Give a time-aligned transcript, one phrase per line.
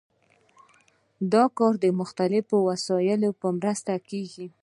[1.33, 4.47] دا کار د مختلفو وسایلو په مرسته کیږي.